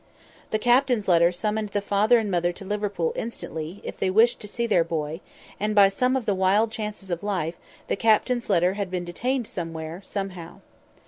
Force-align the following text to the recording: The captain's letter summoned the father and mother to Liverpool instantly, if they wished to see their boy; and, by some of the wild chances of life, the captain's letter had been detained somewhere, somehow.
The 0.49 0.57
captain's 0.57 1.07
letter 1.07 1.31
summoned 1.31 1.69
the 1.69 1.79
father 1.81 2.17
and 2.17 2.31
mother 2.31 2.51
to 2.53 2.65
Liverpool 2.65 3.13
instantly, 3.15 3.81
if 3.83 3.97
they 3.97 4.09
wished 4.09 4.39
to 4.39 4.47
see 4.47 4.65
their 4.65 4.83
boy; 4.83 5.21
and, 5.59 5.75
by 5.75 5.89
some 5.89 6.15
of 6.15 6.25
the 6.25 6.33
wild 6.33 6.71
chances 6.71 7.11
of 7.11 7.21
life, 7.21 7.53
the 7.87 7.95
captain's 7.95 8.49
letter 8.49 8.73
had 8.73 8.89
been 8.89 9.05
detained 9.05 9.45
somewhere, 9.45 10.01
somehow. 10.03 10.61